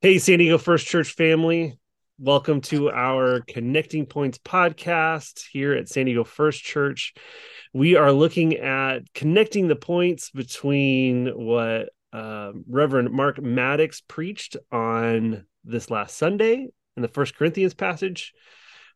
Hey, 0.00 0.18
San 0.18 0.38
Diego 0.38 0.58
First 0.58 0.86
Church 0.86 1.12
family. 1.12 1.78
Welcome 2.18 2.60
to 2.62 2.90
our 2.90 3.40
Connecting 3.46 4.06
Points 4.06 4.38
podcast 4.38 5.44
here 5.52 5.74
at 5.74 5.88
San 5.88 6.06
Diego 6.06 6.24
First 6.24 6.62
Church. 6.62 7.14
We 7.72 7.94
are 7.96 8.10
looking 8.10 8.56
at 8.56 9.12
connecting 9.14 9.68
the 9.68 9.76
points 9.76 10.30
between 10.30 11.28
what 11.28 11.90
uh, 12.12 12.52
Reverend 12.68 13.10
Mark 13.12 13.40
Maddox 13.40 14.00
preached 14.00 14.56
on 14.72 15.46
this 15.64 15.90
last 15.90 16.16
Sunday 16.16 16.68
in 16.96 17.02
the 17.02 17.08
First 17.08 17.36
Corinthians 17.36 17.74
passage 17.74 18.32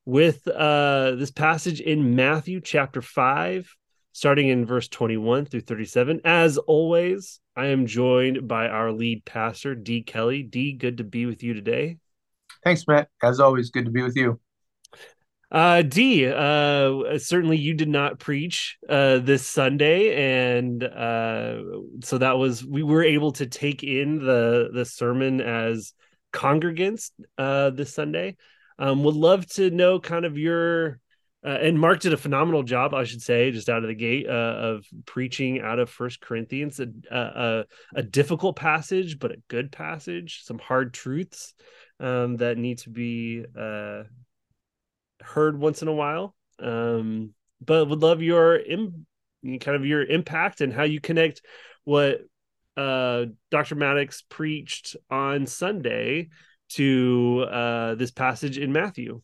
with 0.04 0.46
uh, 0.48 1.12
this 1.12 1.30
passage 1.30 1.80
in 1.80 2.16
Matthew 2.16 2.60
chapter 2.60 3.02
5, 3.02 3.70
starting 4.12 4.48
in 4.48 4.66
verse 4.66 4.88
21 4.88 5.46
through 5.46 5.60
37. 5.60 6.22
As 6.24 6.58
always, 6.58 7.40
I 7.57 7.66
am 7.66 7.86
joined 7.86 8.46
by 8.46 8.68
our 8.68 8.93
lead 8.93 9.25
pastor, 9.25 9.75
D. 9.75 10.02
Kelly. 10.02 10.43
D, 10.43 10.72
good 10.75 10.99
to 10.99 11.04
be 11.04 11.25
with 11.25 11.43
you 11.43 11.54
today. 11.54 11.96
Thanks, 12.63 12.85
Matt. 12.86 13.08
As 13.22 13.40
always, 13.40 13.71
good 13.71 13.86
to 13.86 13.90
be 13.90 14.03
with 14.03 14.14
you. 14.14 14.39
Uh, 15.50 15.80
D, 15.80 16.27
uh, 16.27 17.18
certainly 17.18 17.57
you 17.57 17.72
did 17.72 17.89
not 17.89 18.18
preach 18.18 18.77
uh, 18.89 19.18
this 19.18 19.46
Sunday, 19.46 20.58
and 20.58 20.82
uh, 20.85 21.63
so 22.03 22.18
that 22.18 22.36
was 22.36 22.64
we 22.64 22.82
were 22.82 23.03
able 23.03 23.32
to 23.32 23.46
take 23.46 23.82
in 23.82 24.18
the 24.18 24.68
the 24.72 24.85
sermon 24.85 25.41
as 25.41 25.94
congregants 26.32 27.11
uh, 27.38 27.71
this 27.71 27.94
Sunday. 27.94 28.36
Um, 28.79 29.04
would 29.04 29.14
love 29.14 29.46
to 29.52 29.71
know 29.71 29.99
kind 30.00 30.27
of 30.27 30.36
your 30.36 31.00
uh, 31.46 31.59
and 31.63 31.79
Mark 31.79 32.00
did 32.00 32.12
a 32.12 32.17
phenomenal 32.17 32.64
job, 32.64 32.92
I 32.92 33.05
should 33.05 33.23
say, 33.23 33.53
just 33.53 33.69
out 33.69 33.84
of 33.84 33.89
the 33.89 33.95
gate 33.95 34.27
uh, 34.28 34.33
of 34.33 34.84
preaching 35.06 35.61
out 35.61 35.78
of 35.78 35.89
First 35.89 36.20
Corinthians, 36.20 36.81
a, 36.81 36.89
a, 37.09 37.64
a 37.95 38.03
difficult 38.03 38.56
passage, 38.56 39.20
but 39.20 39.31
a 39.31 39.42
good 39.47 39.70
passage, 39.70 40.42
some 40.42 40.59
hard 40.59 40.92
truths 40.92 41.55
um, 42.00 42.39
that 42.39 42.59
need 42.59 42.78
to 42.78 42.91
be 42.91 43.44
uh, 43.56 44.03
heard 45.22 45.56
once 45.56 45.83
in 45.83 45.88
a 45.88 45.92
while. 45.92 46.34
Um, 46.58 47.33
but 47.64 47.88
would 47.88 48.03
love 48.03 48.22
your 48.22 48.58
Im- 48.58 49.06
kind 49.60 49.77
of 49.77 49.86
your 49.86 50.05
impact 50.05 50.60
and 50.60 50.72
how 50.72 50.83
you 50.83 51.00
connect 51.00 51.42
what 51.84 52.22
uh, 52.77 53.27
Dr. 53.53 53.77
Maddox 53.77 54.22
preached 54.28 54.97
on 55.10 55.47
Sunday 55.47 56.31
to 56.70 57.47
uh, 57.48 57.94
this 57.94 58.10
passage 58.10 58.58
in 58.58 58.72
Matthew. 58.72 59.22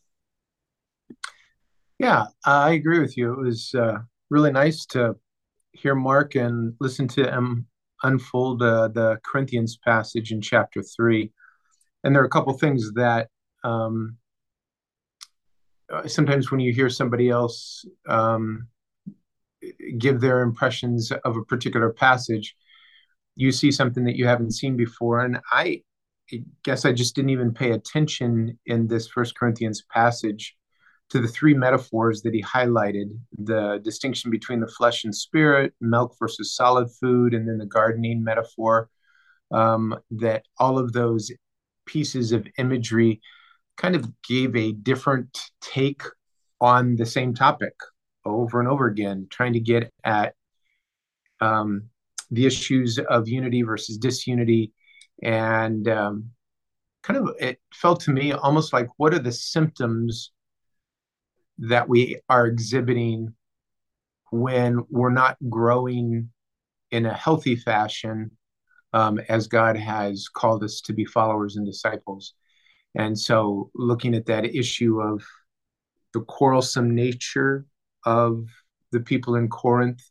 Yeah, 2.03 2.25
I 2.43 2.71
agree 2.71 2.99
with 2.99 3.15
you. 3.15 3.31
It 3.31 3.45
was 3.45 3.73
uh, 3.73 3.99
really 4.29 4.51
nice 4.51 4.85
to 4.87 5.15
hear 5.71 5.95
Mark 5.95 6.35
and 6.35 6.73
listen 6.81 7.07
to 7.07 7.31
him 7.31 7.65
unfold 8.03 8.61
uh, 8.61 8.89
the 8.89 9.19
Corinthians 9.23 9.77
passage 9.77 10.33
in 10.33 10.41
chapter 10.41 10.83
three. 10.83 11.31
And 12.03 12.13
there 12.13 12.21
are 12.21 12.25
a 12.25 12.29
couple 12.29 12.51
things 12.57 12.91
that 12.95 13.29
um, 13.63 14.17
uh, 15.93 16.05
sometimes 16.05 16.51
when 16.51 16.59
you 16.59 16.73
hear 16.73 16.89
somebody 16.89 17.29
else 17.29 17.85
um, 18.09 18.67
give 19.97 20.19
their 20.19 20.41
impressions 20.41 21.09
of 21.23 21.37
a 21.37 21.45
particular 21.45 21.93
passage, 21.93 22.53
you 23.37 23.49
see 23.53 23.71
something 23.71 24.03
that 24.03 24.17
you 24.17 24.27
haven't 24.27 24.51
seen 24.51 24.75
before. 24.75 25.21
And 25.21 25.39
I 25.53 25.83
guess 26.65 26.83
I 26.83 26.91
just 26.91 27.15
didn't 27.15 27.29
even 27.29 27.53
pay 27.53 27.71
attention 27.71 28.59
in 28.65 28.87
this 28.87 29.07
First 29.07 29.37
Corinthians 29.37 29.85
passage 29.89 30.57
to 31.13 31.21
the 31.21 31.27
three 31.27 31.53
metaphors 31.53 32.23
that 32.23 32.33
he 32.33 32.41
highlighted 32.41 33.15
the 33.37 33.79
distinction 33.83 34.31
between 34.31 34.59
the 34.59 34.67
flesh 34.67 35.03
and 35.03 35.13
spirit, 35.13 35.71
milk 35.79 36.15
versus 36.19 36.55
solid 36.55 36.89
food, 36.99 37.35
and 37.35 37.47
then 37.47 37.59
the 37.59 37.67
gardening 37.67 38.23
metaphor. 38.23 38.89
Um, 39.51 39.95
that 40.09 40.45
all 40.57 40.79
of 40.79 40.91
those 40.91 41.31
pieces 41.85 42.31
of 42.31 42.47
imagery 42.57 43.21
kind 43.77 43.95
of 43.95 44.11
gave 44.23 44.55
a 44.55 44.71
different 44.71 45.39
take 45.61 46.01
on 46.59 46.95
the 46.95 47.05
same 47.05 47.35
topic 47.35 47.75
over 48.25 48.59
and 48.59 48.67
over 48.67 48.87
again, 48.87 49.27
trying 49.29 49.53
to 49.53 49.59
get 49.59 49.93
at 50.03 50.33
um, 51.41 51.89
the 52.31 52.47
issues 52.47 52.97
of 52.97 53.27
unity 53.27 53.61
versus 53.61 53.99
disunity. 53.99 54.73
And 55.21 55.87
um, 55.87 56.31
kind 57.03 57.19
of 57.19 57.35
it 57.39 57.59
felt 57.71 57.99
to 58.01 58.11
me 58.11 58.31
almost 58.31 58.73
like 58.73 58.87
what 58.97 59.13
are 59.13 59.19
the 59.19 59.31
symptoms 59.31 60.31
that 61.69 61.87
we 61.87 62.19
are 62.29 62.45
exhibiting 62.45 63.33
when 64.31 64.83
we're 64.89 65.09
not 65.09 65.37
growing 65.49 66.29
in 66.91 67.05
a 67.05 67.13
healthy 67.13 67.55
fashion 67.55 68.31
um, 68.93 69.19
as 69.29 69.47
God 69.47 69.77
has 69.77 70.27
called 70.27 70.63
us 70.63 70.81
to 70.81 70.93
be 70.93 71.05
followers 71.05 71.55
and 71.55 71.65
disciples. 71.65 72.33
And 72.95 73.17
so, 73.17 73.71
looking 73.73 74.13
at 74.13 74.27
that 74.27 74.45
issue 74.45 75.01
of 75.01 75.23
the 76.13 76.21
quarrelsome 76.21 76.93
nature 76.93 77.65
of 78.05 78.45
the 78.91 78.99
people 78.99 79.35
in 79.35 79.47
Corinth 79.49 80.01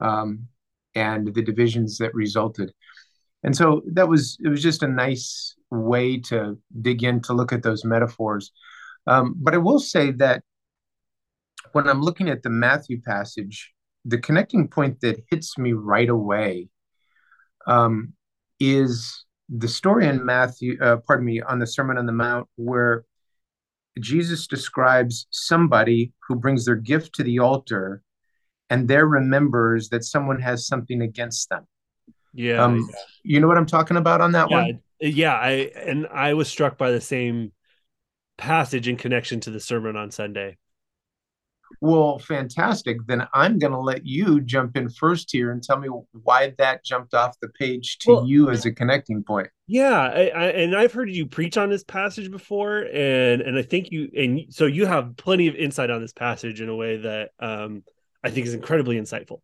um, 0.00 0.46
and 0.94 1.34
the 1.34 1.42
divisions 1.42 1.98
that 1.98 2.14
resulted. 2.14 2.72
And 3.42 3.54
so 3.54 3.82
that 3.92 4.08
was 4.08 4.38
it 4.42 4.48
was 4.48 4.62
just 4.62 4.82
a 4.82 4.88
nice 4.88 5.54
way 5.70 6.18
to 6.22 6.58
dig 6.80 7.04
in 7.04 7.20
to 7.22 7.34
look 7.34 7.52
at 7.52 7.62
those 7.62 7.84
metaphors. 7.84 8.52
Um, 9.06 9.34
but 9.38 9.54
I 9.54 9.58
will 9.58 9.78
say 9.78 10.12
that 10.12 10.42
when 11.72 11.88
I'm 11.88 12.02
looking 12.02 12.28
at 12.28 12.42
the 12.42 12.50
Matthew 12.50 13.00
passage, 13.00 13.72
the 14.04 14.18
connecting 14.18 14.68
point 14.68 15.00
that 15.00 15.22
hits 15.30 15.58
me 15.58 15.72
right 15.72 16.08
away 16.08 16.68
um, 17.66 18.12
is 18.60 19.24
the 19.48 19.68
story 19.68 20.06
in 20.06 20.24
Matthew, 20.24 20.78
uh, 20.80 20.98
pardon 21.06 21.24
me, 21.24 21.40
on 21.40 21.58
the 21.58 21.66
Sermon 21.66 21.98
on 21.98 22.06
the 22.06 22.12
Mount, 22.12 22.48
where 22.56 23.04
Jesus 24.00 24.46
describes 24.46 25.26
somebody 25.30 26.12
who 26.26 26.36
brings 26.36 26.64
their 26.64 26.76
gift 26.76 27.14
to 27.14 27.22
the 27.22 27.38
altar 27.38 28.02
and 28.70 28.86
there 28.86 29.06
remembers 29.06 29.88
that 29.88 30.04
someone 30.04 30.40
has 30.40 30.66
something 30.66 31.00
against 31.02 31.48
them. 31.48 31.66
Yeah. 32.34 32.62
Um, 32.62 32.88
you 33.22 33.40
know 33.40 33.48
what 33.48 33.56
I'm 33.56 33.66
talking 33.66 33.96
about 33.96 34.20
on 34.20 34.32
that 34.32 34.50
yeah, 34.50 34.56
one? 34.56 34.80
Yeah. 35.00 35.34
I, 35.34 35.50
and 35.74 36.06
I 36.06 36.34
was 36.34 36.48
struck 36.48 36.76
by 36.76 36.90
the 36.90 37.00
same 37.00 37.52
passage 38.36 38.86
in 38.86 38.96
connection 38.96 39.40
to 39.40 39.50
the 39.50 39.60
sermon 39.60 39.96
on 39.96 40.10
Sunday. 40.10 40.58
Well, 41.80 42.18
fantastic. 42.18 42.98
Then 43.06 43.26
I'm 43.34 43.58
going 43.58 43.72
to 43.72 43.78
let 43.78 44.04
you 44.04 44.40
jump 44.40 44.76
in 44.76 44.88
first 44.88 45.30
here 45.30 45.52
and 45.52 45.62
tell 45.62 45.78
me 45.78 45.88
why 46.22 46.54
that 46.58 46.84
jumped 46.84 47.14
off 47.14 47.38
the 47.40 47.48
page 47.48 47.98
to 47.98 48.12
well, 48.12 48.26
you 48.26 48.50
as 48.50 48.66
a 48.66 48.72
connecting 48.72 49.22
point. 49.22 49.48
Yeah, 49.66 50.00
I, 50.00 50.28
I, 50.28 50.44
and 50.46 50.76
I've 50.76 50.92
heard 50.92 51.10
you 51.10 51.26
preach 51.26 51.56
on 51.56 51.70
this 51.70 51.84
passage 51.84 52.30
before, 52.30 52.86
and 52.92 53.42
and 53.42 53.56
I 53.58 53.62
think 53.62 53.90
you 53.90 54.10
and 54.16 54.46
so 54.48 54.66
you 54.66 54.86
have 54.86 55.16
plenty 55.16 55.46
of 55.46 55.54
insight 55.54 55.90
on 55.90 56.00
this 56.00 56.12
passage 56.12 56.60
in 56.60 56.68
a 56.68 56.76
way 56.76 56.96
that 56.98 57.30
um, 57.38 57.84
I 58.24 58.30
think 58.30 58.46
is 58.46 58.54
incredibly 58.54 58.96
insightful. 58.96 59.40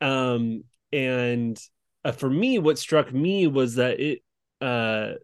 Um, 0.00 0.64
and 0.92 1.58
uh, 2.04 2.12
for 2.12 2.28
me, 2.28 2.58
what 2.58 2.78
struck 2.78 3.12
me 3.12 3.46
was 3.46 3.76
that 3.76 3.98
it 3.98 4.22
uh, 4.60 5.14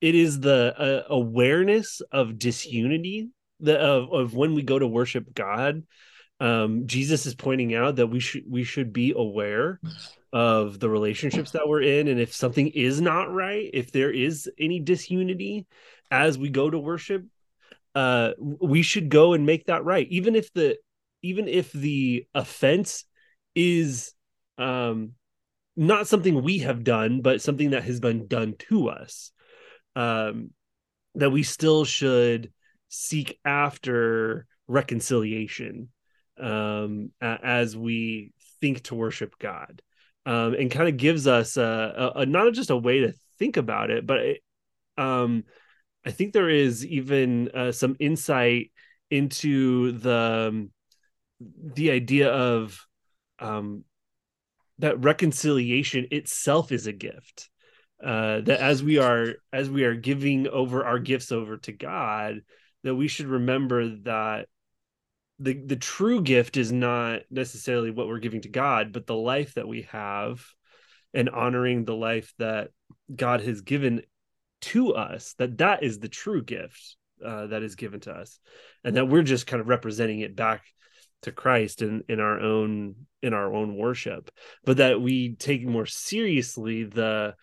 it 0.00 0.14
is 0.14 0.40
the 0.40 0.74
uh, 0.76 1.12
awareness 1.12 2.00
of 2.12 2.38
disunity 2.38 3.28
the 3.60 3.78
of, 3.78 4.12
of 4.12 4.34
when 4.34 4.54
we 4.54 4.62
go 4.62 4.78
to 4.78 4.86
worship 4.86 5.34
God, 5.34 5.82
um, 6.40 6.86
Jesus 6.86 7.26
is 7.26 7.34
pointing 7.34 7.74
out 7.74 7.96
that 7.96 8.06
we 8.06 8.20
should 8.20 8.44
we 8.48 8.64
should 8.64 8.92
be 8.92 9.12
aware 9.16 9.80
of 10.32 10.78
the 10.78 10.88
relationships 10.88 11.52
that 11.52 11.68
we're 11.68 11.82
in, 11.82 12.08
and 12.08 12.20
if 12.20 12.34
something 12.34 12.68
is 12.68 13.00
not 13.00 13.32
right, 13.32 13.68
if 13.72 13.92
there 13.92 14.10
is 14.10 14.48
any 14.58 14.80
disunity 14.80 15.66
as 16.10 16.38
we 16.38 16.48
go 16.48 16.70
to 16.70 16.78
worship, 16.78 17.24
uh, 17.94 18.32
we 18.38 18.82
should 18.82 19.08
go 19.08 19.32
and 19.32 19.46
make 19.46 19.66
that 19.66 19.84
right, 19.84 20.06
even 20.10 20.36
if 20.36 20.52
the 20.52 20.76
even 21.22 21.48
if 21.48 21.72
the 21.72 22.26
offense 22.34 23.04
is 23.54 24.14
um 24.58 25.12
not 25.76 26.08
something 26.08 26.42
we 26.42 26.58
have 26.58 26.84
done, 26.84 27.20
but 27.22 27.40
something 27.40 27.70
that 27.70 27.84
has 27.84 28.00
been 28.00 28.26
done 28.26 28.54
to 28.58 28.88
us. 28.88 29.32
Um, 29.96 30.50
that 31.14 31.30
we 31.30 31.42
still 31.42 31.84
should 31.84 32.52
seek 32.88 33.38
after 33.44 34.46
reconciliation 34.66 35.88
um, 36.40 37.10
as 37.20 37.76
we 37.76 38.32
think 38.60 38.82
to 38.84 38.94
worship 38.94 39.38
God, 39.38 39.82
um, 40.26 40.54
and 40.54 40.70
kind 40.70 40.88
of 40.88 40.96
gives 40.96 41.26
us 41.26 41.56
a, 41.56 42.12
a, 42.16 42.20
a, 42.20 42.26
not 42.26 42.52
just 42.52 42.70
a 42.70 42.76
way 42.76 43.00
to 43.00 43.12
think 43.38 43.56
about 43.56 43.90
it, 43.90 44.06
but 44.06 44.18
it, 44.18 44.40
um, 44.96 45.44
I 46.04 46.10
think 46.10 46.32
there 46.32 46.50
is 46.50 46.84
even 46.86 47.50
uh, 47.50 47.72
some 47.72 47.96
insight 47.98 48.70
into 49.10 49.92
the 49.92 50.48
um, 50.48 50.70
the 51.40 51.90
idea 51.90 52.30
of 52.30 52.80
um, 53.38 53.84
that 54.78 55.02
reconciliation 55.02 56.06
itself 56.10 56.72
is 56.72 56.86
a 56.86 56.92
gift. 56.92 57.48
Uh, 58.02 58.40
that 58.42 58.60
as 58.60 58.82
we 58.82 58.98
are 58.98 59.34
as 59.52 59.68
we 59.68 59.84
are 59.84 59.94
giving 59.94 60.46
over 60.46 60.84
our 60.84 61.00
gifts 61.00 61.32
over 61.32 61.56
to 61.56 61.72
God, 61.72 62.42
that 62.84 62.94
we 62.94 63.08
should 63.08 63.26
remember 63.26 63.88
that 64.02 64.48
the 65.38 65.54
the 65.54 65.76
true 65.76 66.22
gift 66.22 66.56
is 66.56 66.72
not 66.72 67.22
necessarily 67.30 67.90
what 67.90 68.08
we're 68.08 68.18
giving 68.18 68.42
to 68.42 68.48
God, 68.48 68.92
but 68.92 69.06
the 69.06 69.16
life 69.16 69.54
that 69.54 69.68
we 69.68 69.82
have 69.92 70.44
and 71.14 71.30
honoring 71.30 71.84
the 71.84 71.96
life 71.96 72.34
that 72.38 72.70
God 73.14 73.40
has 73.42 73.60
given 73.60 74.02
to 74.60 74.94
us 74.94 75.34
that 75.38 75.58
that 75.58 75.82
is 75.82 76.00
the 76.00 76.08
true 76.08 76.42
gift 76.42 76.96
uh, 77.24 77.46
that 77.48 77.62
is 77.62 77.76
given 77.76 78.00
to 78.00 78.12
us. 78.12 78.38
And 78.84 78.96
that 78.96 79.08
we're 79.08 79.22
just 79.22 79.46
kind 79.46 79.60
of 79.60 79.68
representing 79.68 80.20
it 80.20 80.36
back 80.36 80.64
to 81.22 81.32
Christ 81.32 81.82
in 81.82 82.04
in 82.08 82.20
our 82.20 82.40
own 82.40 82.94
in 83.22 83.34
our 83.34 83.52
own 83.52 83.76
worship. 83.76 84.30
But 84.64 84.78
that 84.78 85.00
we 85.00 85.34
take 85.34 85.66
more 85.66 85.86
seriously 85.86 86.84
the 86.84 87.34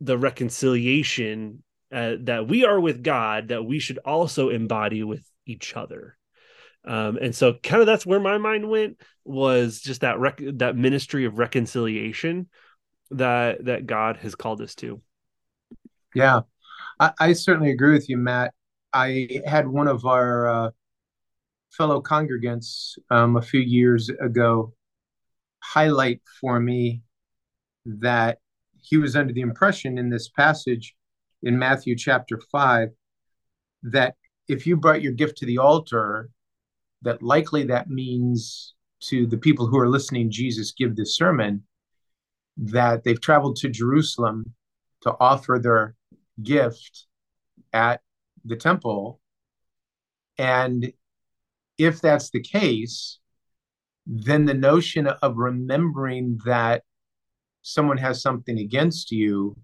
the 0.00 0.18
reconciliation 0.18 1.62
uh, 1.92 2.14
that 2.20 2.46
we 2.46 2.64
are 2.64 2.78
with 2.78 3.02
God 3.02 3.48
that 3.48 3.64
we 3.64 3.78
should 3.78 3.98
also 4.04 4.50
embody 4.50 5.02
with 5.02 5.24
each 5.46 5.74
other. 5.74 6.16
Um, 6.84 7.16
and 7.16 7.34
so 7.34 7.54
kind 7.54 7.80
of 7.80 7.86
that's 7.86 8.06
where 8.06 8.20
my 8.20 8.38
mind 8.38 8.68
went 8.68 9.00
was 9.24 9.80
just 9.80 10.02
that 10.02 10.18
rec- 10.18 10.40
that 10.54 10.76
ministry 10.76 11.24
of 11.24 11.38
reconciliation 11.38 12.48
that 13.10 13.64
that 13.64 13.86
God 13.86 14.18
has 14.18 14.34
called 14.34 14.60
us 14.60 14.74
to. 14.76 15.00
Yeah. 16.14 16.40
I, 17.00 17.12
I 17.18 17.32
certainly 17.32 17.70
agree 17.70 17.92
with 17.92 18.08
you 18.08 18.16
Matt. 18.16 18.54
I 18.92 19.28
had 19.44 19.68
one 19.68 19.88
of 19.88 20.06
our 20.06 20.48
uh, 20.48 20.70
fellow 21.70 22.00
congregants 22.00 22.98
um, 23.10 23.36
a 23.36 23.42
few 23.42 23.60
years 23.60 24.08
ago 24.08 24.72
highlight 25.60 26.20
for 26.40 26.58
me 26.60 27.02
that 27.84 28.38
he 28.80 28.96
was 28.96 29.16
under 29.16 29.32
the 29.32 29.40
impression 29.40 29.98
in 29.98 30.08
this 30.08 30.28
passage 30.28 30.94
in 31.42 31.58
Matthew 31.58 31.96
chapter 31.96 32.40
5 32.50 32.88
that 33.84 34.14
if 34.48 34.66
you 34.66 34.76
brought 34.76 35.02
your 35.02 35.12
gift 35.12 35.38
to 35.38 35.46
the 35.46 35.58
altar, 35.58 36.30
that 37.02 37.22
likely 37.22 37.64
that 37.64 37.88
means 37.88 38.74
to 39.00 39.26
the 39.26 39.36
people 39.36 39.66
who 39.66 39.78
are 39.78 39.88
listening 39.88 40.30
Jesus 40.30 40.72
give 40.72 40.96
this 40.96 41.16
sermon 41.16 41.62
that 42.56 43.04
they've 43.04 43.20
traveled 43.20 43.56
to 43.56 43.68
Jerusalem 43.68 44.54
to 45.02 45.14
offer 45.20 45.60
their 45.62 45.94
gift 46.42 47.06
at 47.72 48.00
the 48.44 48.56
temple. 48.56 49.20
And 50.38 50.92
if 51.76 52.00
that's 52.00 52.30
the 52.30 52.42
case, 52.42 53.20
then 54.06 54.46
the 54.46 54.54
notion 54.54 55.06
of 55.06 55.36
remembering 55.36 56.40
that 56.44 56.82
someone 57.62 57.98
has 57.98 58.22
something 58.22 58.58
against 58.58 59.12
you 59.12 59.56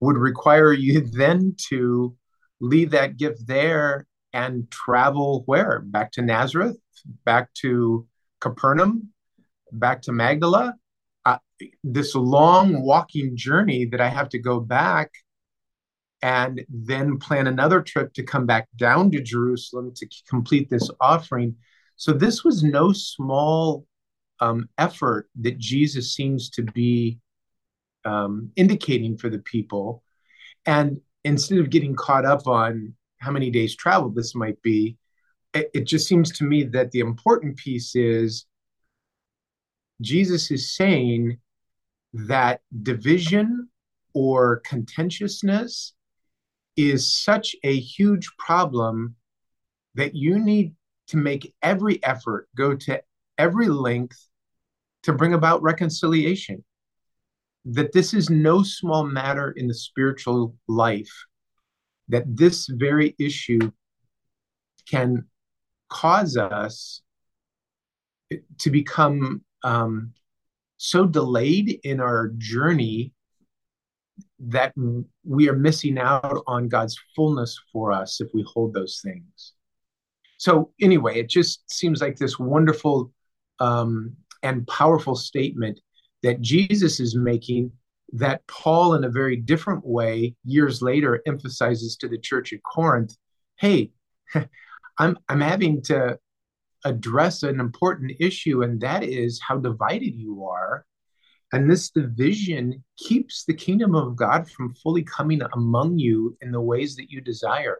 would 0.00 0.16
require 0.16 0.72
you 0.72 1.00
then 1.12 1.54
to 1.68 2.16
leave 2.60 2.90
that 2.90 3.16
gift 3.16 3.46
there 3.46 4.06
and 4.32 4.70
travel 4.70 5.42
where? 5.46 5.80
Back 5.80 6.12
to 6.12 6.22
Nazareth, 6.22 6.76
back 7.24 7.52
to 7.54 8.06
Capernaum, 8.40 9.12
back 9.72 10.02
to 10.02 10.12
Magdala. 10.12 10.74
Uh, 11.24 11.38
this 11.82 12.14
long 12.14 12.82
walking 12.82 13.36
journey 13.36 13.86
that 13.86 14.00
I 14.00 14.08
have 14.08 14.28
to 14.30 14.38
go 14.38 14.60
back 14.60 15.10
and 16.22 16.64
then 16.68 17.18
plan 17.18 17.46
another 17.46 17.80
trip 17.80 18.12
to 18.14 18.22
come 18.22 18.46
back 18.46 18.68
down 18.76 19.10
to 19.10 19.20
Jerusalem 19.20 19.92
to 19.96 20.08
complete 20.28 20.70
this 20.70 20.90
offering. 21.00 21.56
So 21.96 22.12
this 22.12 22.44
was 22.44 22.62
no 22.62 22.92
small 22.92 23.86
um, 24.40 24.68
effort 24.78 25.28
that 25.40 25.58
Jesus 25.58 26.14
seems 26.14 26.50
to 26.50 26.62
be 26.62 27.18
um, 28.06 28.50
indicating 28.56 29.18
for 29.18 29.28
the 29.28 29.40
people. 29.40 30.02
And 30.64 31.00
instead 31.24 31.58
of 31.58 31.70
getting 31.70 31.94
caught 31.94 32.24
up 32.24 32.46
on 32.46 32.94
how 33.18 33.30
many 33.30 33.50
days 33.50 33.76
travel 33.76 34.10
this 34.10 34.34
might 34.34 34.60
be, 34.62 34.96
it, 35.52 35.70
it 35.74 35.84
just 35.84 36.06
seems 36.06 36.30
to 36.32 36.44
me 36.44 36.64
that 36.64 36.92
the 36.92 37.00
important 37.00 37.56
piece 37.56 37.94
is 37.96 38.46
Jesus 40.00 40.50
is 40.50 40.76
saying 40.76 41.38
that 42.12 42.60
division 42.82 43.68
or 44.14 44.60
contentiousness 44.60 45.94
is 46.76 47.12
such 47.12 47.56
a 47.64 47.78
huge 47.78 48.28
problem 48.38 49.16
that 49.94 50.14
you 50.14 50.38
need 50.38 50.74
to 51.08 51.16
make 51.16 51.54
every 51.62 52.02
effort, 52.04 52.48
go 52.56 52.74
to 52.74 53.02
every 53.38 53.68
length 53.68 54.28
to 55.02 55.12
bring 55.12 55.34
about 55.34 55.62
reconciliation. 55.62 56.62
That 57.66 57.92
this 57.92 58.14
is 58.14 58.30
no 58.30 58.62
small 58.62 59.04
matter 59.04 59.50
in 59.50 59.66
the 59.66 59.74
spiritual 59.74 60.54
life, 60.68 61.12
that 62.08 62.24
this 62.26 62.68
very 62.70 63.14
issue 63.18 63.72
can 64.88 65.26
cause 65.88 66.36
us 66.36 67.02
to 68.58 68.70
become 68.70 69.42
um, 69.62 70.12
so 70.76 71.06
delayed 71.06 71.80
in 71.82 72.00
our 72.00 72.32
journey 72.38 73.12
that 74.38 74.72
we 75.24 75.48
are 75.48 75.56
missing 75.56 75.98
out 75.98 76.42
on 76.46 76.68
God's 76.68 76.98
fullness 77.14 77.58
for 77.72 77.92
us 77.92 78.20
if 78.20 78.28
we 78.34 78.44
hold 78.46 78.74
those 78.74 79.00
things. 79.02 79.52
So, 80.38 80.72
anyway, 80.80 81.18
it 81.18 81.28
just 81.28 81.70
seems 81.70 82.00
like 82.00 82.16
this 82.16 82.38
wonderful 82.38 83.12
um, 83.58 84.16
and 84.42 84.66
powerful 84.66 85.16
statement 85.16 85.80
that 86.22 86.40
Jesus 86.40 87.00
is 87.00 87.16
making 87.16 87.72
that 88.12 88.46
Paul, 88.46 88.94
in 88.94 89.04
a 89.04 89.10
very 89.10 89.36
different 89.36 89.84
way, 89.84 90.34
years 90.44 90.80
later, 90.80 91.22
emphasizes 91.26 91.96
to 91.96 92.08
the 92.08 92.18
church 92.18 92.52
at 92.52 92.62
Corinth 92.62 93.16
hey, 93.58 93.90
I'm, 94.98 95.16
I'm 95.30 95.40
having 95.40 95.80
to 95.84 96.18
address 96.84 97.42
an 97.42 97.58
important 97.58 98.12
issue, 98.20 98.62
and 98.62 98.78
that 98.82 99.02
is 99.02 99.40
how 99.40 99.56
divided 99.56 100.14
you 100.14 100.44
are 100.44 100.84
and 101.52 101.70
this 101.70 101.90
division 101.90 102.82
keeps 102.96 103.44
the 103.44 103.54
kingdom 103.54 103.94
of 103.94 104.16
God 104.16 104.50
from 104.50 104.74
fully 104.74 105.02
coming 105.02 105.40
among 105.54 105.98
you 105.98 106.36
in 106.40 106.50
the 106.50 106.60
ways 106.60 106.96
that 106.96 107.10
you 107.10 107.20
desire. 107.20 107.78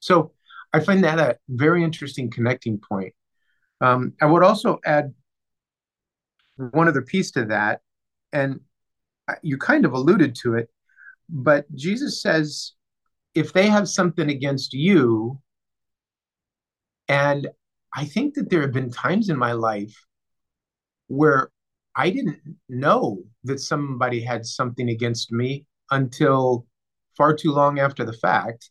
So 0.00 0.32
I 0.72 0.80
find 0.80 1.02
that 1.04 1.18
a 1.18 1.38
very 1.48 1.82
interesting 1.82 2.30
connecting 2.30 2.78
point. 2.78 3.14
Um, 3.80 4.12
I 4.20 4.26
would 4.26 4.42
also 4.42 4.78
add 4.84 5.14
one 6.72 6.88
other 6.88 7.02
piece 7.02 7.30
to 7.32 7.46
that, 7.46 7.80
and 8.32 8.60
you 9.42 9.56
kind 9.58 9.84
of 9.84 9.92
alluded 9.92 10.34
to 10.42 10.54
it, 10.54 10.68
but 11.28 11.72
Jesus 11.74 12.20
says, 12.20 12.72
if 13.34 13.52
they 13.52 13.68
have 13.68 13.88
something 13.88 14.28
against 14.28 14.72
you, 14.72 15.40
and 17.08 17.48
I 17.94 18.04
think 18.04 18.34
that 18.34 18.50
there 18.50 18.60
have 18.60 18.72
been 18.72 18.90
times 18.90 19.28
in 19.28 19.38
my 19.38 19.52
life 19.52 19.94
where 21.06 21.50
I 21.94 22.10
didn't 22.10 22.38
know 22.68 23.22
that 23.44 23.60
somebody 23.60 24.20
had 24.20 24.46
something 24.46 24.88
against 24.90 25.32
me 25.32 25.66
until 25.90 26.66
far 27.16 27.34
too 27.34 27.52
long 27.52 27.78
after 27.78 28.04
the 28.04 28.12
fact. 28.12 28.70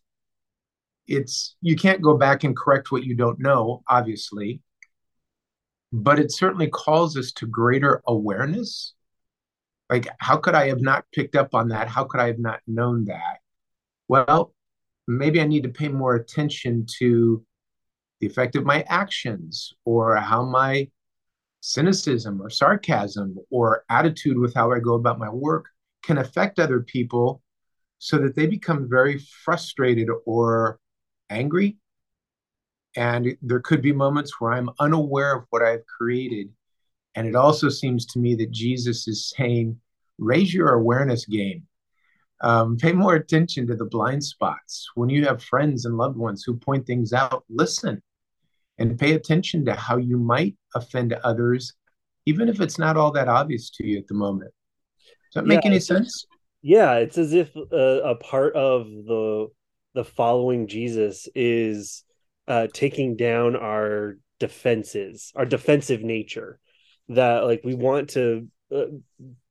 It's 1.08 1.56
you 1.62 1.76
can't 1.76 2.02
go 2.02 2.18
back 2.18 2.44
and 2.44 2.56
correct 2.56 2.92
what 2.92 3.04
you 3.04 3.16
don't 3.16 3.40
know, 3.40 3.84
obviously, 3.88 4.62
but 5.92 6.20
it 6.20 6.32
certainly 6.32 6.68
calls 6.68 7.18
us 7.18 7.32
to 7.34 7.48
greater 7.48 8.02
awareness. 8.08 8.94
Like, 9.90 10.08
how 10.20 10.38
could 10.38 10.54
I 10.54 10.68
have 10.68 10.82
not 10.82 11.06
picked 11.14 11.36
up 11.36 11.56
on 11.56 11.70
that? 11.70 11.88
How 11.88 12.04
could 12.04 12.22
I 12.22 12.28
have 12.28 12.40
not 12.40 12.60
known 12.68 13.06
that? 13.06 13.40
Well, 14.08 14.54
maybe 15.08 15.42
I 15.42 15.46
need 15.46 15.64
to 15.64 15.70
pay 15.70 15.88
more 15.88 16.16
attention 16.16 16.86
to 17.00 17.44
the 18.20 18.28
effect 18.28 18.56
of 18.56 18.66
my 18.66 18.84
actions 18.88 19.74
or 19.86 20.16
how 20.18 20.44
my 20.44 20.90
cynicism 21.62 22.42
or 22.42 22.50
sarcasm 22.50 23.38
or 23.50 23.84
attitude 23.90 24.38
with 24.38 24.54
how 24.54 24.72
I 24.72 24.80
go 24.80 24.94
about 24.94 25.20
my 25.20 25.30
work 25.30 25.66
can 26.04 26.18
affect 26.18 26.60
other 26.60 26.82
people 26.82 27.42
so 27.98 28.18
that 28.20 28.36
they 28.36 28.46
become 28.46 28.88
very 28.90 29.20
frustrated 29.44 30.08
or 30.26 30.80
angry. 31.30 31.78
And 32.96 33.38
there 33.42 33.60
could 33.60 33.82
be 33.82 33.94
moments 33.94 34.40
where 34.40 34.54
I'm 34.54 34.70
unaware 34.80 35.36
of 35.36 35.46
what 35.50 35.62
I've 35.62 35.86
created. 35.86 36.50
And 37.16 37.28
it 37.28 37.36
also 37.36 37.70
seems 37.70 38.06
to 38.08 38.20
me 38.20 38.36
that 38.36 38.52
Jesus 38.52 39.08
is 39.08 39.34
saying, 39.36 39.80
raise 40.18 40.54
your 40.54 40.74
awareness 40.74 41.26
game. 41.26 41.64
Um, 42.42 42.78
pay 42.78 42.94
more 42.94 43.16
attention 43.16 43.68
to 43.68 43.76
the 43.76 43.86
blind 43.86 44.24
spots. 44.24 44.88
When 44.96 45.10
you 45.10 45.26
have 45.26 45.44
friends 45.44 45.86
and 45.86 45.98
loved 45.98 46.18
ones 46.18 46.44
who 46.44 46.56
point 46.56 46.86
things 46.88 47.14
out, 47.14 47.44
listen 47.50 48.02
and 48.80 48.98
pay 48.98 49.14
attention 49.14 49.66
to 49.66 49.74
how 49.74 49.98
you 49.98 50.18
might 50.18 50.56
offend 50.74 51.14
others, 51.14 51.74
even 52.26 52.48
if 52.48 52.62
it's 52.62 52.80
not 52.80 52.98
all 52.98 53.12
that 53.12 53.28
obvious 53.28 53.70
to 53.72 53.86
you 53.86 53.98
at 53.98 54.08
the 54.08 54.14
moment. 54.14 54.52
Does 55.32 55.42
that 55.42 55.46
make 55.46 55.64
yeah, 55.64 55.70
any 55.70 55.80
sense? 55.80 56.26
Yeah, 56.62 56.96
it's 56.96 57.18
as 57.18 57.34
if 57.34 57.56
a, 57.56 58.02
a, 58.04 58.16
part 58.16 58.56
of 58.56 58.86
the 58.88 59.48
the 59.94 60.04
following 60.04 60.68
Jesus 60.68 61.28
is 61.36 62.04
uh, 62.50 62.68
taking 62.74 63.16
down 63.16 63.56
our 63.56 64.18
defenses, 64.40 65.32
our 65.36 65.46
defensive 65.46 66.02
nature. 66.02 66.60
That 67.10 67.46
like 67.46 67.62
we 67.64 67.74
want 67.74 68.12
to 68.12 68.48
uh, 68.76 68.86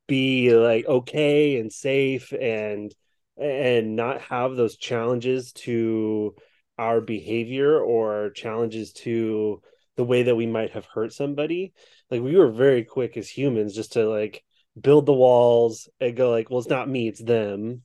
be 0.07 0.55
like 0.55 0.87
okay 0.87 1.61
and 1.61 1.73
safe 1.73 2.33
and 2.33 2.93
and 3.37 3.95
not 3.95 4.21
have 4.23 4.57
those 4.57 4.77
challenges 4.77 5.53
to 5.53 6.35
our 6.77 7.01
behavior 7.01 7.79
or 7.79 8.31
challenges 8.31 8.93
to 8.93 9.61
the 9.97 10.05
way 10.05 10.25
that 10.25 10.37
we 10.37 10.47
might 10.47 10.71
have 10.71 10.87
hurt 10.87 11.13
somebody 11.13 11.73
like 12.11 12.23
we 12.23 12.37
were 12.37 12.51
very 12.51 12.85
quick 12.85 13.17
as 13.17 13.29
humans 13.29 13.75
just 13.75 13.93
to 13.93 14.09
like 14.09 14.45
build 14.81 15.07
the 15.07 15.13
walls 15.13 15.89
and 16.01 16.17
go 16.17 16.31
like 16.31 16.51
well 16.51 16.61
it's 16.61 16.69
not 16.69 16.89
me 16.89 17.09
it's 17.09 17.23
them 17.23 17.83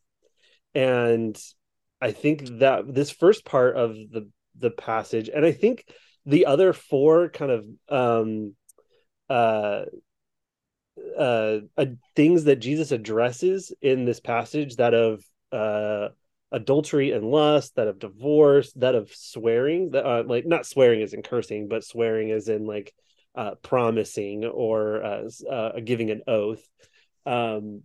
and 0.75 1.39
I 2.01 2.11
think 2.11 2.59
that 2.59 2.93
this 2.93 3.11
first 3.11 3.45
part 3.45 3.75
of 3.75 3.95
the 3.95 4.29
the 4.57 4.71
passage, 4.71 5.29
and 5.29 5.45
I 5.45 5.51
think 5.51 5.85
the 6.25 6.45
other 6.45 6.73
four 6.73 7.29
kind 7.29 7.51
of 7.51 7.65
um, 7.89 8.55
uh, 9.29 9.85
uh, 11.17 11.59
uh, 11.77 11.85
things 12.15 12.45
that 12.45 12.57
Jesus 12.57 12.91
addresses 12.91 13.73
in 13.81 14.05
this 14.05 14.19
passage 14.19 14.75
that 14.75 14.93
of 14.93 15.23
uh, 15.51 16.09
adultery 16.51 17.11
and 17.11 17.25
lust, 17.25 17.75
that 17.75 17.87
of 17.87 17.99
divorce, 17.99 18.71
that 18.73 18.95
of 18.95 19.11
swearing, 19.13 19.91
that 19.91 20.05
uh, 20.05 20.23
like 20.25 20.45
not 20.45 20.65
swearing 20.65 21.01
as 21.01 21.13
in 21.13 21.23
cursing, 21.23 21.67
but 21.67 21.83
swearing 21.83 22.31
as 22.31 22.47
in 22.47 22.65
like 22.65 22.93
uh, 23.35 23.55
promising 23.63 24.45
or 24.45 25.03
uh, 25.03 25.29
uh, 25.49 25.79
giving 25.79 26.11
an 26.11 26.21
oath. 26.27 26.63
Um, 27.25 27.81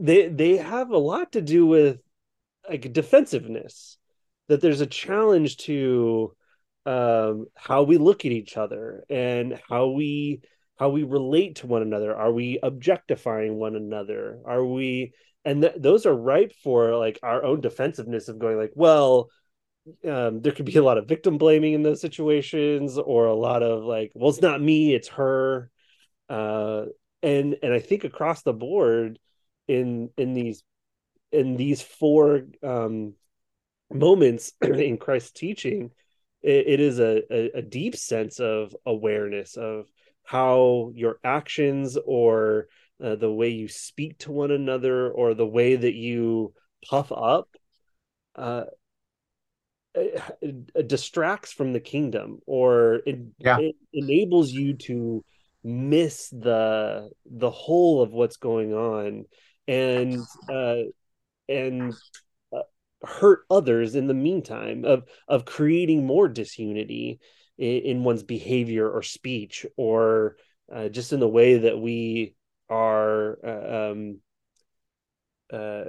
they 0.00 0.28
they 0.28 0.56
have 0.56 0.90
a 0.90 0.98
lot 0.98 1.32
to 1.32 1.42
do 1.42 1.66
with 1.66 2.00
like 2.68 2.92
defensiveness. 2.92 3.98
That 4.48 4.60
there's 4.60 4.80
a 4.80 4.86
challenge 4.86 5.58
to 5.58 6.34
um, 6.86 7.46
how 7.54 7.82
we 7.82 7.98
look 7.98 8.24
at 8.24 8.32
each 8.32 8.56
other 8.56 9.04
and 9.10 9.60
how 9.68 9.88
we 9.88 10.40
how 10.78 10.90
we 10.90 11.02
relate 11.02 11.56
to 11.56 11.66
one 11.66 11.82
another. 11.82 12.14
Are 12.14 12.32
we 12.32 12.58
objectifying 12.62 13.56
one 13.56 13.76
another? 13.76 14.40
Are 14.46 14.64
we 14.64 15.12
and 15.44 15.62
th- 15.62 15.74
those 15.76 16.06
are 16.06 16.14
ripe 16.14 16.52
for 16.62 16.96
like 16.96 17.18
our 17.22 17.44
own 17.44 17.60
defensiveness 17.60 18.28
of 18.28 18.38
going 18.38 18.56
like, 18.58 18.72
well, 18.74 19.28
um, 20.06 20.40
there 20.40 20.52
could 20.52 20.66
be 20.66 20.76
a 20.76 20.82
lot 20.82 20.98
of 20.98 21.08
victim 21.08 21.38
blaming 21.38 21.72
in 21.72 21.82
those 21.82 22.00
situations, 22.00 22.98
or 22.98 23.26
a 23.26 23.34
lot 23.34 23.62
of 23.62 23.84
like, 23.84 24.12
well, 24.14 24.30
it's 24.30 24.42
not 24.42 24.60
me, 24.60 24.94
it's 24.94 25.08
her. 25.08 25.70
Uh, 26.28 26.86
and 27.22 27.56
and 27.62 27.72
I 27.72 27.80
think 27.80 28.04
across 28.04 28.42
the 28.42 28.52
board 28.52 29.18
in 29.66 30.10
in 30.16 30.34
these 30.34 30.62
in 31.32 31.56
these 31.56 31.82
four 31.82 32.42
um, 32.62 33.14
moments 33.92 34.52
in 34.62 34.96
Christ's 34.96 35.32
teaching, 35.32 35.90
it, 36.42 36.66
it 36.66 36.80
is 36.80 36.98
a, 36.98 37.22
a, 37.30 37.58
a 37.58 37.62
deep 37.62 37.96
sense 37.96 38.40
of 38.40 38.74
awareness 38.86 39.56
of 39.56 39.86
how 40.24 40.92
your 40.94 41.18
actions 41.24 41.96
or 42.04 42.68
uh, 43.02 43.16
the 43.16 43.32
way 43.32 43.48
you 43.48 43.68
speak 43.68 44.18
to 44.18 44.32
one 44.32 44.50
another 44.50 45.10
or 45.10 45.34
the 45.34 45.46
way 45.46 45.76
that 45.76 45.94
you 45.94 46.52
puff 46.88 47.10
up 47.12 47.48
uh, 48.34 48.64
it, 49.94 50.70
it 50.74 50.88
distracts 50.88 51.52
from 51.52 51.72
the 51.72 51.80
kingdom 51.80 52.40
or 52.46 53.00
it, 53.06 53.18
yeah. 53.38 53.58
it 53.58 53.76
enables 53.92 54.52
you 54.52 54.74
to 54.74 55.24
miss 55.64 56.28
the 56.30 57.10
the 57.26 57.50
whole 57.50 58.00
of 58.00 58.12
what's 58.12 58.36
going 58.36 58.72
on 58.72 59.24
and 59.66 60.20
uh 60.48 60.76
and 61.48 61.94
hurt 63.02 63.40
others 63.50 63.94
in 63.94 64.06
the 64.06 64.14
meantime 64.14 64.84
of 64.84 65.04
of 65.28 65.44
creating 65.44 66.04
more 66.04 66.28
disunity 66.28 67.20
in, 67.56 67.82
in 67.82 68.04
one's 68.04 68.22
behavior 68.22 68.88
or 68.88 69.02
speech 69.02 69.64
or 69.76 70.36
uh, 70.72 70.88
just 70.88 71.12
in 71.12 71.20
the 71.20 71.28
way 71.28 71.58
that 71.58 71.78
we 71.78 72.34
are 72.68 73.38
uh, 73.44 73.90
um, 73.90 74.20
uh, 75.52 75.84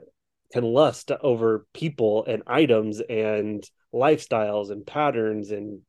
can 0.53 0.63
lust 0.63 1.11
over 1.21 1.65
people 1.73 2.25
and 2.25 2.43
items 2.47 3.01
and 3.01 3.63
lifestyles 3.93 4.71
and 4.71 4.85
patterns 4.85 5.51
and 5.51 5.81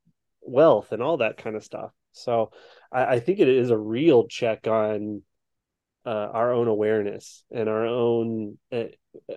wealth 0.43 0.93
and 0.93 1.03
all 1.03 1.19
that 1.19 1.37
kind 1.37 1.57
of 1.57 1.65
stuff. 1.65 1.91
So 2.13 2.51
I, 2.93 3.05
I 3.05 3.21
think 3.21 3.39
it 3.39 3.49
is 3.49 3.71
a 3.71 3.79
real 3.79 4.27
check 4.27 4.67
on 4.67 5.23
uh, 6.05 6.09
our 6.33 6.53
own 6.53 6.69
awareness 6.69 7.45
and 7.51 7.69
our 7.69 7.87
own, 7.87 8.59
uh, 8.73 8.85
uh 9.31 9.35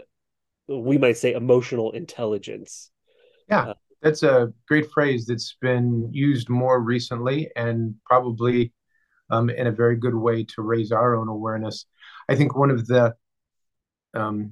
we 0.67 0.97
might 0.97 1.17
say, 1.17 1.33
emotional 1.33 1.91
intelligence. 1.91 2.91
Yeah, 3.49 3.69
uh, 3.69 3.73
that's 4.01 4.23
a 4.23 4.53
great 4.67 4.91
phrase 4.91 5.25
that's 5.25 5.55
been 5.61 6.09
used 6.11 6.49
more 6.49 6.79
recently 6.79 7.49
and 7.55 7.95
probably 8.05 8.73
um, 9.29 9.49
in 9.49 9.67
a 9.67 9.71
very 9.71 9.95
good 9.95 10.15
way 10.15 10.43
to 10.43 10.61
raise 10.61 10.91
our 10.91 11.15
own 11.15 11.27
awareness. 11.27 11.85
I 12.29 12.35
think 12.35 12.55
one 12.55 12.69
of 12.69 12.85
the 12.87 13.15
um, 14.13 14.51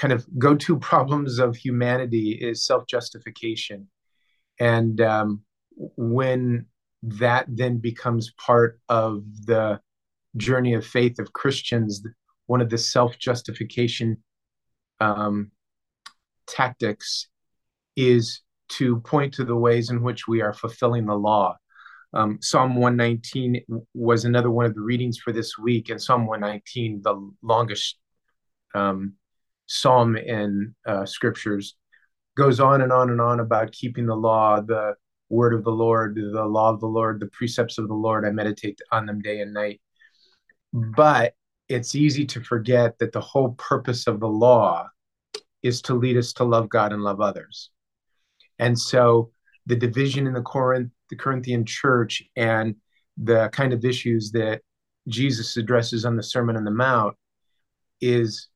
kind 0.00 0.12
of 0.12 0.26
go 0.38 0.54
to 0.56 0.78
problems 0.78 1.38
of 1.38 1.56
humanity 1.56 2.32
is 2.32 2.66
self 2.66 2.86
justification. 2.86 3.88
And 4.58 5.00
um, 5.00 5.42
when 5.96 6.66
that 7.02 7.46
then 7.48 7.78
becomes 7.78 8.32
part 8.32 8.80
of 8.88 9.24
the 9.46 9.80
journey 10.36 10.74
of 10.74 10.86
faith 10.86 11.18
of 11.18 11.32
Christians, 11.32 12.02
one 12.52 12.60
of 12.60 12.68
the 12.68 12.76
self 12.76 13.18
justification 13.18 14.18
um, 15.00 15.50
tactics 16.46 17.28
is 17.96 18.42
to 18.68 19.00
point 19.00 19.32
to 19.32 19.44
the 19.46 19.56
ways 19.56 19.88
in 19.88 20.02
which 20.02 20.28
we 20.28 20.42
are 20.42 20.52
fulfilling 20.52 21.06
the 21.06 21.14
law. 21.14 21.56
Um, 22.12 22.40
Psalm 22.42 22.76
119 22.76 23.62
was 23.94 24.26
another 24.26 24.50
one 24.50 24.66
of 24.66 24.74
the 24.74 24.82
readings 24.82 25.16
for 25.18 25.32
this 25.32 25.56
week, 25.56 25.88
and 25.88 26.00
Psalm 26.00 26.26
119, 26.26 27.00
the 27.02 27.32
longest 27.40 27.98
um, 28.74 29.14
psalm 29.64 30.18
in 30.18 30.74
uh, 30.86 31.06
scriptures, 31.06 31.76
goes 32.36 32.60
on 32.60 32.82
and 32.82 32.92
on 32.92 33.08
and 33.08 33.20
on 33.22 33.40
about 33.40 33.72
keeping 33.72 34.04
the 34.04 34.14
law, 34.14 34.60
the 34.60 34.94
word 35.30 35.54
of 35.54 35.64
the 35.64 35.72
Lord, 35.72 36.16
the 36.16 36.44
law 36.44 36.68
of 36.68 36.80
the 36.80 36.86
Lord, 36.98 37.18
the 37.18 37.28
precepts 37.28 37.78
of 37.78 37.88
the 37.88 37.94
Lord. 37.94 38.26
I 38.26 38.30
meditate 38.30 38.78
on 38.90 39.06
them 39.06 39.22
day 39.22 39.40
and 39.40 39.54
night. 39.54 39.80
But 40.74 41.32
it's 41.72 41.94
easy 41.94 42.24
to 42.26 42.40
forget 42.40 42.98
that 42.98 43.12
the 43.12 43.20
whole 43.20 43.52
purpose 43.52 44.06
of 44.06 44.20
the 44.20 44.28
law 44.28 44.88
is 45.62 45.82
to 45.82 45.94
lead 45.94 46.16
us 46.16 46.32
to 46.34 46.44
love 46.44 46.68
God 46.68 46.92
and 46.92 47.02
love 47.02 47.20
others. 47.20 47.70
And 48.58 48.78
so 48.78 49.30
the 49.66 49.76
division 49.76 50.26
in 50.26 50.32
the 50.32 50.42
Corinth 50.42 50.90
the 51.12 51.16
Corinthian 51.16 51.66
church 51.66 52.22
and 52.36 52.74
the 53.18 53.50
kind 53.50 53.74
of 53.74 53.84
issues 53.84 54.32
that 54.32 54.62
Jesus 55.08 55.58
addresses 55.58 56.06
on 56.06 56.16
the 56.16 56.22
Sermon 56.22 56.56
on 56.56 56.64
the 56.64 56.70
Mount 56.70 57.14
is 58.00 58.48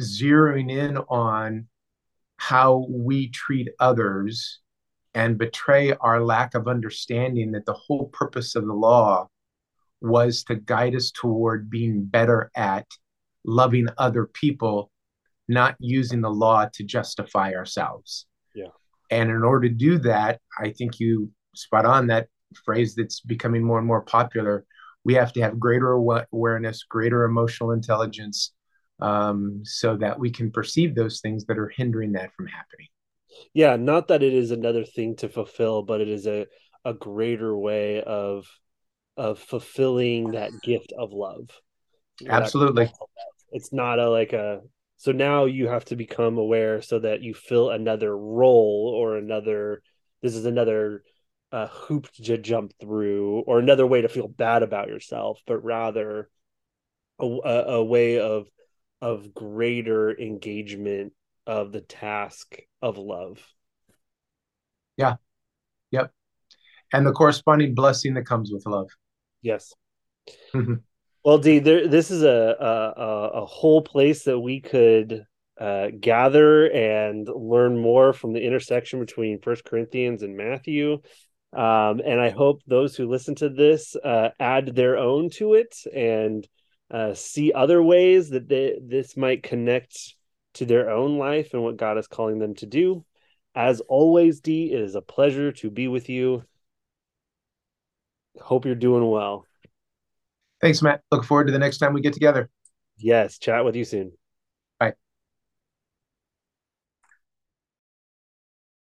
zeroing 0.00 0.70
in 0.70 0.98
on 1.08 1.66
how 2.36 2.86
we 2.88 3.28
treat 3.30 3.70
others 3.80 4.60
and 5.14 5.36
betray 5.36 5.94
our 5.94 6.22
lack 6.22 6.54
of 6.54 6.68
understanding 6.68 7.50
that 7.50 7.66
the 7.66 7.72
whole 7.72 8.06
purpose 8.12 8.54
of 8.54 8.64
the 8.64 8.72
law 8.72 9.28
was 10.00 10.44
to 10.44 10.54
guide 10.54 10.94
us 10.94 11.10
toward 11.10 11.70
being 11.70 12.04
better 12.04 12.50
at 12.54 12.86
loving 13.44 13.88
other 13.98 14.26
people, 14.26 14.90
not 15.48 15.76
using 15.80 16.20
the 16.20 16.30
law 16.30 16.66
to 16.74 16.84
justify 16.84 17.52
ourselves. 17.54 18.26
Yeah. 18.54 18.68
And 19.10 19.30
in 19.30 19.42
order 19.42 19.68
to 19.68 19.74
do 19.74 19.98
that, 20.00 20.40
I 20.58 20.70
think 20.70 21.00
you 21.00 21.30
spot 21.54 21.84
on 21.84 22.08
that 22.08 22.28
phrase 22.64 22.94
that's 22.94 23.20
becoming 23.20 23.62
more 23.62 23.78
and 23.78 23.86
more 23.86 24.02
popular. 24.02 24.64
We 25.04 25.14
have 25.14 25.32
to 25.34 25.40
have 25.40 25.58
greater 25.58 25.92
awareness, 25.92 26.84
greater 26.84 27.24
emotional 27.24 27.72
intelligence, 27.72 28.52
um, 29.00 29.62
so 29.64 29.96
that 29.96 30.18
we 30.18 30.30
can 30.30 30.50
perceive 30.50 30.94
those 30.94 31.20
things 31.20 31.46
that 31.46 31.58
are 31.58 31.68
hindering 31.68 32.12
that 32.12 32.32
from 32.34 32.46
happening. 32.46 32.88
Yeah, 33.54 33.76
not 33.76 34.08
that 34.08 34.22
it 34.22 34.34
is 34.34 34.50
another 34.50 34.84
thing 34.84 35.16
to 35.16 35.28
fulfill, 35.28 35.82
but 35.82 36.00
it 36.00 36.08
is 36.08 36.26
a 36.26 36.46
a 36.84 36.94
greater 36.94 37.56
way 37.56 38.02
of 38.02 38.46
of 39.18 39.38
fulfilling 39.38 40.32
that 40.32 40.50
gift 40.62 40.92
of 40.96 41.12
love. 41.12 41.50
Absolutely. 42.26 42.90
It's 43.52 43.72
not 43.72 43.98
a 43.98 44.08
like 44.08 44.32
a 44.32 44.60
so 44.96 45.12
now 45.12 45.44
you 45.44 45.68
have 45.68 45.84
to 45.86 45.96
become 45.96 46.38
aware 46.38 46.82
so 46.82 46.98
that 46.98 47.22
you 47.22 47.34
fill 47.34 47.70
another 47.70 48.16
role 48.16 48.92
or 48.96 49.16
another 49.16 49.82
this 50.22 50.34
is 50.34 50.44
another 50.44 51.02
a 51.52 51.66
hoop 51.66 52.10
to 52.12 52.38
jump 52.38 52.72
through 52.80 53.40
or 53.40 53.58
another 53.58 53.86
way 53.86 54.02
to 54.02 54.08
feel 54.08 54.28
bad 54.28 54.62
about 54.62 54.88
yourself, 54.88 55.40
but 55.46 55.64
rather 55.64 56.28
a, 57.18 57.24
a, 57.24 57.84
way 57.84 58.20
of 58.20 58.48
of 59.00 59.32
greater 59.32 60.16
engagement 60.18 61.12
of 61.46 61.72
the 61.72 61.80
task 61.80 62.56
of 62.82 62.98
love. 62.98 63.38
Yeah. 64.96 65.16
Yep. 65.90 66.12
And 66.92 67.06
the 67.06 67.12
corresponding 67.12 67.74
blessing 67.74 68.14
that 68.14 68.26
comes 68.26 68.50
with 68.52 68.66
love. 68.66 68.88
Yes. 69.42 69.74
Mm-hmm. 70.54 70.74
Well, 71.24 71.38
D, 71.38 71.58
there, 71.58 71.88
this 71.88 72.10
is 72.10 72.22
a, 72.22 72.56
a 72.58 73.42
a 73.42 73.46
whole 73.46 73.82
place 73.82 74.24
that 74.24 74.38
we 74.38 74.60
could 74.60 75.24
uh, 75.60 75.88
gather 75.98 76.70
and 76.70 77.28
learn 77.28 77.78
more 77.78 78.12
from 78.12 78.32
the 78.32 78.40
intersection 78.40 79.00
between 79.00 79.40
First 79.40 79.64
Corinthians 79.64 80.22
and 80.22 80.36
Matthew. 80.36 81.00
Um, 81.52 82.00
and 82.04 82.20
I 82.20 82.30
hope 82.30 82.60
those 82.66 82.94
who 82.94 83.08
listen 83.08 83.34
to 83.36 83.48
this 83.48 83.96
uh, 83.96 84.30
add 84.38 84.74
their 84.74 84.96
own 84.96 85.30
to 85.30 85.54
it 85.54 85.76
and 85.94 86.46
uh, 86.90 87.14
see 87.14 87.52
other 87.52 87.82
ways 87.82 88.30
that 88.30 88.48
they, 88.48 88.78
this 88.80 89.16
might 89.16 89.42
connect 89.42 90.14
to 90.54 90.66
their 90.66 90.90
own 90.90 91.18
life 91.18 91.50
and 91.52 91.62
what 91.62 91.76
God 91.76 91.98
is 91.98 92.06
calling 92.06 92.38
them 92.38 92.54
to 92.56 92.66
do. 92.66 93.04
As 93.54 93.80
always, 93.80 94.40
Dee, 94.40 94.72
it 94.72 94.80
is 94.80 94.94
a 94.94 95.02
pleasure 95.02 95.52
to 95.52 95.70
be 95.70 95.88
with 95.88 96.08
you. 96.08 96.44
Hope 98.40 98.64
you're 98.64 98.74
doing 98.74 99.08
well. 99.08 99.46
Thanks, 100.60 100.82
Matt. 100.82 101.02
Look 101.10 101.24
forward 101.24 101.46
to 101.46 101.52
the 101.52 101.58
next 101.58 101.78
time 101.78 101.92
we 101.92 102.00
get 102.00 102.12
together. 102.12 102.50
Yes, 102.96 103.38
chat 103.38 103.64
with 103.64 103.76
you 103.76 103.84
soon. 103.84 104.17